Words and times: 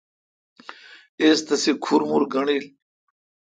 اس 1.23 1.39
تسے 1.47 1.71
کھر 1.83 2.01
مُر 2.09 2.23
گݨڈیل۔ 2.33 2.65